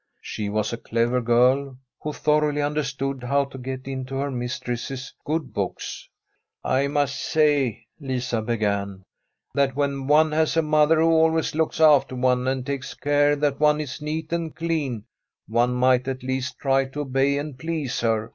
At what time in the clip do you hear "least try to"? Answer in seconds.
16.23-17.01